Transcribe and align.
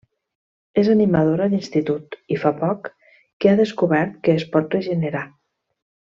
És 0.83 0.87
animadora 0.93 1.47
d'institut 1.51 2.17
i 2.35 2.39
fa 2.45 2.53
poc 2.63 2.89
que 3.45 3.53
ha 3.53 3.61
descobert 3.61 4.17
que 4.25 4.35
es 4.41 4.47
pot 4.57 4.77
regenerar. 4.79 5.23